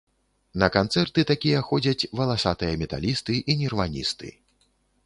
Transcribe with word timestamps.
На 0.61 0.69
канцэрты 0.75 1.25
такія 1.31 1.59
ходзяць 1.69 2.09
валасатыя 2.21 2.73
металісты 2.85 3.39
і 3.51 3.59
нірваністы. 3.63 4.35